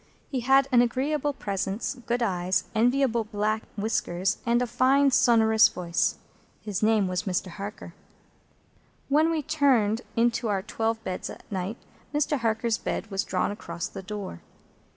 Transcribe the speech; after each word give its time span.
He 0.31 0.39
had 0.39 0.67
an 0.71 0.81
agreeable 0.81 1.31
presence, 1.31 1.93
good 1.93 2.23
eyes, 2.23 2.63
enviable 2.73 3.23
black 3.23 3.61
whiskers, 3.77 4.39
and 4.47 4.59
a 4.59 4.65
fine 4.65 5.11
sonorous 5.11 5.67
voice. 5.67 6.17
His 6.59 6.81
name 6.81 7.07
was 7.07 7.25
Mr. 7.29 7.49
Harker. 7.49 7.93
When 9.09 9.29
we 9.29 9.43
turned 9.43 10.01
into 10.15 10.47
our 10.47 10.63
twelve 10.63 11.03
beds 11.03 11.29
at 11.29 11.43
night, 11.51 11.77
Mr. 12.15 12.39
Harker's 12.39 12.79
bed 12.79 13.11
was 13.11 13.23
drawn 13.23 13.51
across 13.51 13.87
the 13.87 14.01
door. 14.01 14.41